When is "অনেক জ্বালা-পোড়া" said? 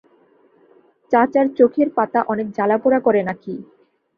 2.23-2.99